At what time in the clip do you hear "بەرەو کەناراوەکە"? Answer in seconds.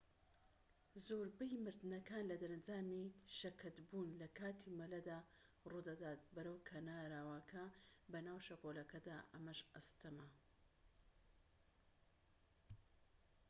6.35-7.65